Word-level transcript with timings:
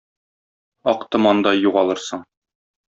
Ак 0.93 1.05
томандай 1.17 1.63
югалырсың 1.69 2.29